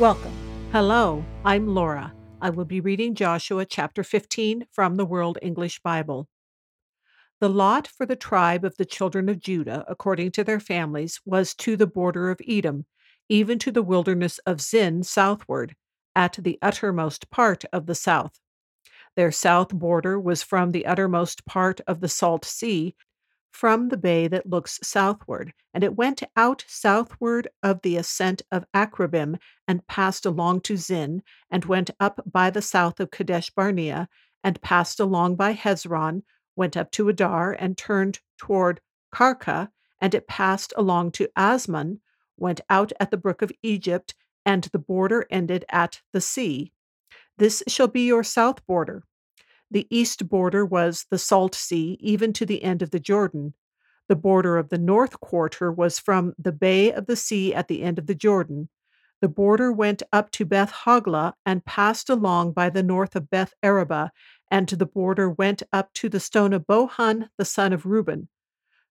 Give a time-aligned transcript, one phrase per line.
[0.00, 0.32] Welcome.
[0.72, 2.12] Hello, I'm Laura.
[2.40, 6.28] I will be reading Joshua chapter 15 from the World English Bible.
[7.40, 11.54] The lot for the tribe of the children of Judah, according to their families, was
[11.54, 12.86] to the border of Edom,
[13.28, 15.76] even to the wilderness of Zin southward,
[16.16, 18.40] at the uttermost part of the south.
[19.14, 22.96] Their south border was from the uttermost part of the Salt Sea
[23.54, 28.64] from the bay that looks southward, and it went out southward of the ascent of
[28.74, 34.08] Akrabbim, and passed along to Zin, and went up by the south of Kadesh Barnea,
[34.42, 36.24] and passed along by Hezron,
[36.56, 38.80] went up to Addar, and turned toward
[39.14, 42.00] Karka, and it passed along to Azmon,
[42.36, 46.72] went out at the brook of Egypt, and the border ended at the sea.
[47.38, 49.04] This shall be your south border.
[49.74, 53.54] The east border was the Salt Sea, even to the end of the Jordan.
[54.06, 57.82] The border of the north quarter was from the bay of the sea at the
[57.82, 58.68] end of the Jordan.
[59.20, 63.52] The border went up to Beth Hoglah and passed along by the north of Beth
[63.64, 64.12] Arabah,
[64.48, 68.28] and the border went up to the stone of Bohan, the son of Reuben.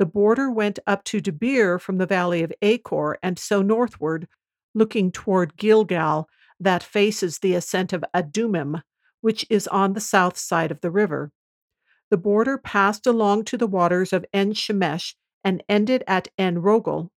[0.00, 4.26] The border went up to Debir from the valley of Achor, and so northward,
[4.74, 6.28] looking toward Gilgal,
[6.58, 8.82] that faces the ascent of Adummim
[9.24, 11.32] which is on the south side of the river.
[12.10, 17.10] The border passed along to the waters of En Shemesh and ended at En Rogel.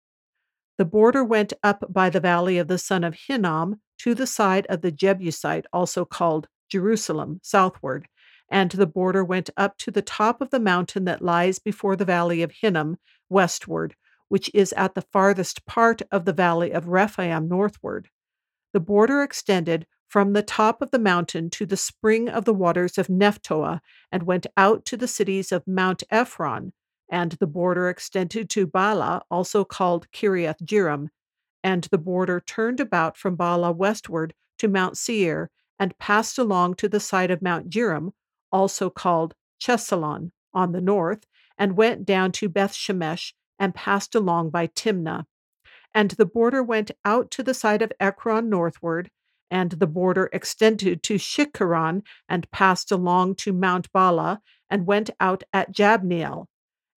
[0.78, 4.66] The border went up by the valley of the son of Hinnom to the side
[4.66, 8.06] of the Jebusite, also called Jerusalem, southward,
[8.48, 12.04] and the border went up to the top of the mountain that lies before the
[12.04, 12.98] valley of Hinnom,
[13.28, 13.96] westward,
[14.28, 18.10] which is at the farthest part of the valley of Rephaim, northward.
[18.72, 22.96] The border extended from the top of the mountain to the spring of the waters
[22.96, 26.72] of Nephtoah, and went out to the cities of Mount Ephron,
[27.10, 31.08] and the border extended to Baalah, also called Kiriath Jearim,
[31.62, 36.88] and the border turned about from Baalah westward to Mount Seir, and passed along to
[36.88, 38.12] the side of Mount Jearim,
[38.50, 41.26] also called Chesalon, on the north,
[41.58, 45.26] and went down to Beth Shemesh, and passed along by Timnah.
[45.94, 49.10] And the border went out to the side of Ekron northward,
[49.50, 54.38] and the border extended to Shikkeron and passed along to Mount Baalah
[54.70, 56.46] and went out at Jabneel.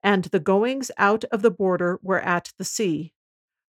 [0.04, 3.14] And the goings out of the border were at the sea.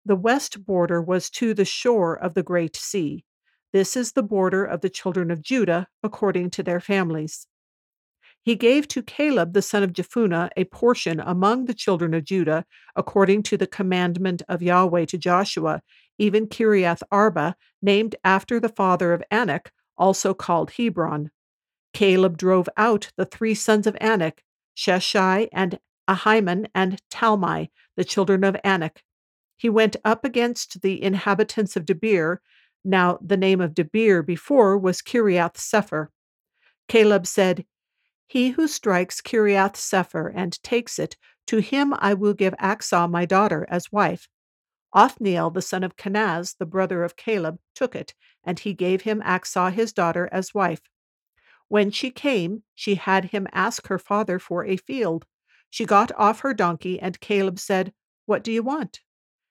[0.04, 3.24] The west border was to the shore of the great sea.
[3.72, 7.46] This is the border of the children of Judah according to their families.
[8.42, 12.64] He gave to Caleb the son of Jephunneh a portion among the children of Judah,
[12.96, 15.82] according to the commandment of Yahweh to Joshua,
[16.18, 21.30] even Kiriath Arba, named after the father of Anak, also called Hebron.
[21.92, 24.42] Caleb drove out the three sons of Anak,
[24.76, 29.02] Sheshai and Ahiman and Talmai, the children of Anak.
[29.56, 32.38] He went up against the inhabitants of Debir.
[32.84, 36.08] Now the name of Debir before was Kiriath Sepher.
[36.88, 37.64] Caleb said,
[38.28, 43.24] he who strikes Kiriath Sepher and takes it, to him I will give Achsah my
[43.24, 44.28] daughter as wife.
[44.92, 49.20] Othniel the son of Kenaz, the brother of Caleb, took it, and he gave him
[49.22, 50.80] Achsah his daughter as wife.
[51.68, 55.26] When she came, she had him ask her father for a field.
[55.68, 57.92] She got off her donkey, and Caleb said,
[58.24, 59.00] What do you want?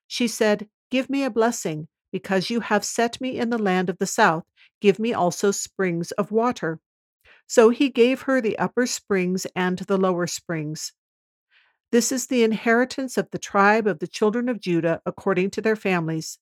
[0.07, 3.99] She said, Give me a blessing, because you have set me in the land of
[3.99, 4.45] the south.
[4.81, 6.79] Give me also springs of water.
[7.45, 10.93] So he gave her the upper springs and the lower springs.
[11.91, 15.77] This is the inheritance of the tribe of the children of Judah according to their
[15.77, 16.37] families.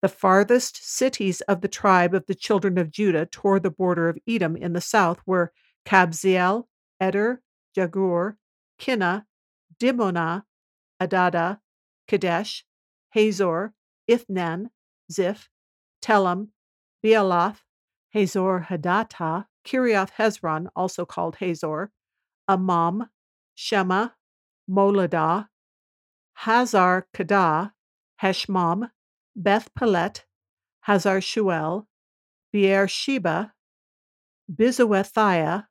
[0.00, 4.18] The farthest cities of the tribe of the children of Judah toward the border of
[4.26, 5.52] Edom in the south were
[5.84, 6.64] Kabzeel,
[7.00, 7.42] Eder,
[7.76, 8.36] Jagur,
[8.80, 9.24] Kinah,
[9.78, 10.44] Dimonah,
[11.02, 11.58] Adadah,
[12.06, 12.64] Kadesh,
[13.10, 13.74] Hazor,
[14.08, 14.70] Ithnan,
[15.12, 15.50] Ziph,
[16.00, 16.48] Telem,
[17.04, 17.58] Bealoth,
[18.10, 21.90] Hazor Hadattah, Kiriath Hezron, also called Hazor,
[22.48, 23.08] Amam,
[23.54, 24.08] Shema,
[24.68, 25.48] Moladah,
[26.34, 27.72] Hazar Kadah,
[28.22, 28.90] Heshmon,
[29.34, 30.24] Beth Pelet,
[30.80, 31.86] Hazar Shual,
[32.54, 33.52] Beersheba,
[34.52, 35.66] Biziothiah,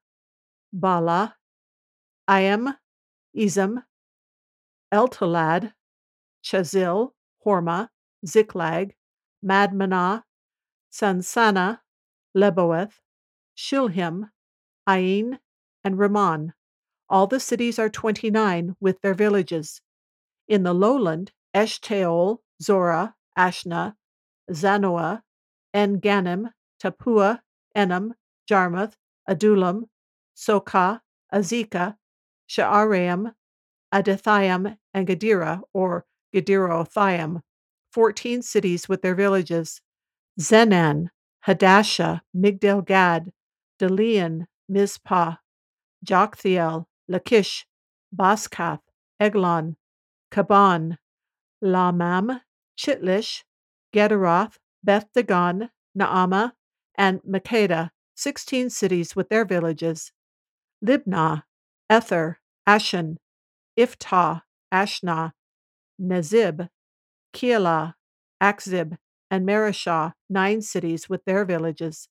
[0.76, 1.34] Baalah,
[2.30, 2.76] Iam,
[3.36, 3.84] Izam,
[4.94, 5.74] Eltolad,
[6.44, 7.12] Chesil,
[7.46, 7.90] Hormah,
[8.26, 8.94] Ziklag,
[9.44, 10.24] Madmannah,
[10.92, 11.80] Sansannah,
[12.36, 12.94] Lebaoth,
[13.56, 14.30] Shilhim,
[14.88, 15.40] Ain,
[15.84, 16.54] and Rimmon.
[17.10, 19.82] All the cities are twenty nine, with their villages.
[20.48, 23.94] In the lowland, Eshtaol, Zorah, Ashnah,
[24.52, 25.22] Zanoah,
[25.74, 26.52] En Gannim,
[26.82, 27.40] Tappuah,
[27.76, 28.12] Enam,
[28.50, 28.94] Jarmuth,
[29.30, 29.84] Adullam,
[30.36, 31.02] Soka,
[31.34, 31.96] Azekah,
[32.50, 33.34] Sha'araim,
[33.94, 37.42] Adathaim, and Gadira, or Gederothaim,
[37.92, 39.82] fourteen cities with their villages.
[40.40, 41.08] Zenan,
[41.48, 43.32] Hadashah, Migdal Gad,
[43.80, 45.36] Dilean, Mizpah,
[46.06, 47.66] Joktheel, Lachish,
[48.16, 48.82] Baskath,
[49.20, 49.76] Eglon,
[50.32, 50.98] Kaban,
[51.64, 52.42] Lahmam,
[52.78, 53.44] Chitlish,
[53.94, 56.52] Gederoth, Beth Dagon, Naamah,
[56.96, 60.12] and Makkedah, sixteen cities with their villages.
[60.86, 61.44] Libnah,
[61.92, 63.18] Ether, Ashen,
[63.78, 64.42] Iphtah,
[64.74, 65.32] Ashnah,
[66.02, 66.70] Nezib,
[67.34, 67.94] Keilah,
[68.42, 68.98] Achzib,
[69.32, 72.08] and Mareshah, nine cities with their villages.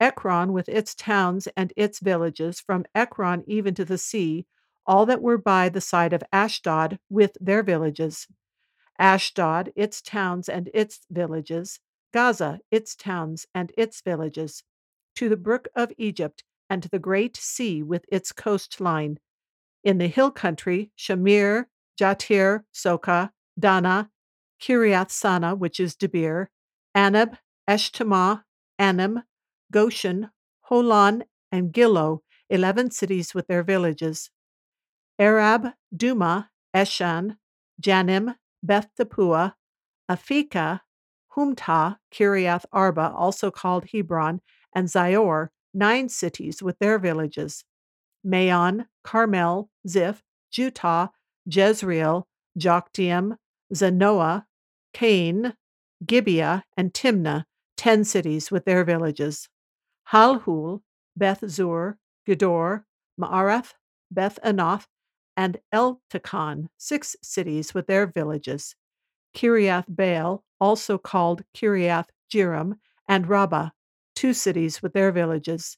[0.00, 4.46] Ekron with its towns and its villages, from Ekron even to the sea,
[4.86, 8.26] all that were by the side of Ashdod with their villages.
[8.98, 11.80] Ashdod, its towns and its villages.
[12.12, 14.64] Gaza, its towns and its villages.
[15.16, 19.18] To the brook of Egypt and the great sea with its coastline.
[19.84, 21.66] In the hill country, Shamir,
[22.00, 24.08] Jattir, Soka, Dannah,
[24.60, 26.46] Kiriath Sannah, which is Debir,
[26.96, 28.44] Anab, Eshtemoa,
[28.78, 29.22] Anim,
[29.72, 30.30] Goshen,
[30.70, 31.22] Holon,
[31.52, 32.20] and Giloh,
[32.50, 34.30] eleven cities with their villages.
[35.18, 37.36] Arab, Dumah, Eshan,
[37.82, 39.54] Janim, Beth Tappuah,
[40.10, 40.80] Aphekah,
[41.36, 44.40] Humtah, Kiriath Arba, also called Hebron,
[44.74, 47.64] and Zior, nine cities with their villages.
[48.24, 50.22] Maon, Carmel, Ziph,
[50.52, 51.10] Juttah,
[51.46, 52.26] Jezreel,
[52.58, 53.36] Jokdeam,
[53.74, 54.44] Zanoah,
[54.92, 55.54] Kain,
[56.04, 57.44] Gibeah, and Timnah,
[57.76, 59.48] ten cities with their villages.
[60.12, 60.80] Halhul,
[61.16, 62.84] Beth Zur, Gedor,
[63.20, 63.74] Maarath,
[64.10, 64.86] Beth Anath,
[65.36, 68.74] and Eltekon, six cities with their villages.
[69.36, 73.70] Kiriath Baal, also called Kiriath Jearim, and Rabbah,
[74.14, 75.76] two cities with their villages.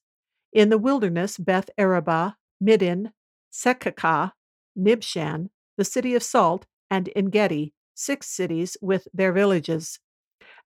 [0.53, 3.13] In the wilderness, Beth Arabah, Middin,
[3.53, 4.33] Secacah,
[4.79, 9.99] Nibshan, the city of Salt, and Engedi, six cities with their villages.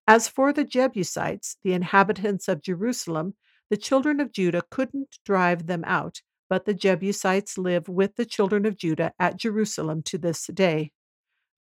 [0.06, 3.34] As for the Jebusites, the inhabitants of Jerusalem,
[3.70, 8.66] the children of Judah couldn't drive them out, but the Jebusites live with the children
[8.66, 10.93] of Judah at Jerusalem to this day.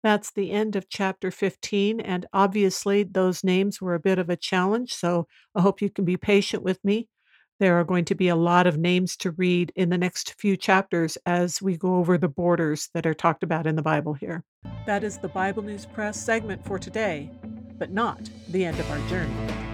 [0.02, 4.36] That's the end of chapter 15, and obviously those names were a bit of a
[4.36, 7.08] challenge, so I hope you can be patient with me.
[7.58, 10.56] There are going to be a lot of names to read in the next few
[10.56, 14.44] chapters as we go over the borders that are talked about in the Bible here.
[14.86, 17.30] That is the Bible News Press segment for today,
[17.78, 19.73] but not the end of our journey.